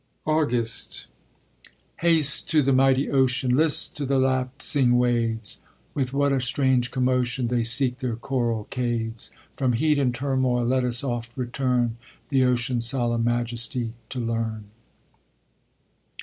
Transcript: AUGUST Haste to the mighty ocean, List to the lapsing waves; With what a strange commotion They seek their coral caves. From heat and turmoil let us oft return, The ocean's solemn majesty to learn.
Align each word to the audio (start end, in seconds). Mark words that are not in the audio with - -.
AUGUST 0.25 1.05
Haste 1.97 2.49
to 2.49 2.63
the 2.63 2.73
mighty 2.73 3.11
ocean, 3.11 3.55
List 3.55 3.95
to 3.97 4.03
the 4.03 4.17
lapsing 4.17 4.97
waves; 4.97 5.59
With 5.93 6.11
what 6.11 6.31
a 6.31 6.41
strange 6.41 6.89
commotion 6.89 7.49
They 7.49 7.61
seek 7.61 7.97
their 7.97 8.15
coral 8.15 8.63
caves. 8.71 9.29
From 9.57 9.73
heat 9.73 9.99
and 9.99 10.11
turmoil 10.11 10.65
let 10.65 10.83
us 10.83 11.03
oft 11.03 11.33
return, 11.37 11.97
The 12.29 12.45
ocean's 12.45 12.87
solemn 12.87 13.23
majesty 13.25 13.93
to 14.09 14.19
learn. 14.19 14.71